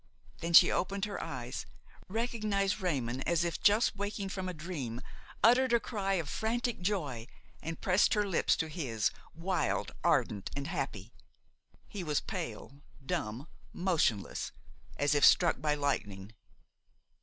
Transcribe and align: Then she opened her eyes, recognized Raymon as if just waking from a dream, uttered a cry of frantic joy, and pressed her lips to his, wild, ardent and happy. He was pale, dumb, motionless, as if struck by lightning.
Then 0.39 0.53
she 0.53 0.71
opened 0.71 1.05
her 1.05 1.21
eyes, 1.21 1.67
recognized 2.07 2.81
Raymon 2.81 3.21
as 3.27 3.43
if 3.43 3.61
just 3.61 3.95
waking 3.95 4.29
from 4.29 4.49
a 4.49 4.51
dream, 4.55 4.99
uttered 5.43 5.73
a 5.73 5.79
cry 5.79 6.13
of 6.15 6.27
frantic 6.27 6.81
joy, 6.81 7.27
and 7.61 7.79
pressed 7.79 8.15
her 8.15 8.25
lips 8.27 8.55
to 8.55 8.67
his, 8.67 9.11
wild, 9.35 9.91
ardent 10.03 10.49
and 10.55 10.65
happy. 10.65 11.13
He 11.87 12.03
was 12.03 12.19
pale, 12.19 12.81
dumb, 13.05 13.47
motionless, 13.73 14.51
as 14.97 15.13
if 15.13 15.23
struck 15.23 15.61
by 15.61 15.75
lightning. 15.75 16.33